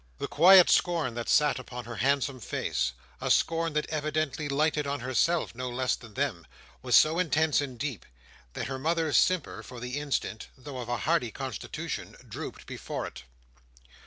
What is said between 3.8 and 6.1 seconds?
evidently lighted on herself, no less